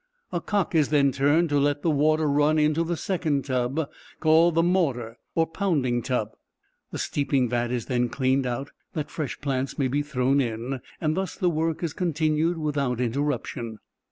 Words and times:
A 0.31 0.41
cock 0.41 0.73
is 0.73 0.87
then 0.89 1.11
turned 1.11 1.49
to 1.49 1.59
let 1.59 1.83
the 1.83 1.89
water 1.91 2.27
run 2.27 2.57
into 2.57 2.83
the 2.83 2.97
second 2.97 3.45
tub, 3.45 3.87
called 4.19 4.55
the 4.55 4.63
mortar, 4.63 5.19
or 5.35 5.45
pounding 5.45 6.01
tub: 6.01 6.31
the 6.89 6.97
steeping 6.97 7.47
vat 7.49 7.71
is 7.71 7.85
then 7.85 8.09
cleaned 8.09 8.47
out, 8.47 8.71
that 8.93 9.11
fresh 9.11 9.39
plants 9.41 9.77
may 9.77 9.87
be 9.87 10.01
thrown 10.01 10.41
in, 10.41 10.81
and 10.99 11.15
thus 11.15 11.35
the 11.35 11.51
work 11.51 11.83
is 11.83 11.93
continued 11.93 12.57
without 12.57 12.99
interruption. 12.99 13.77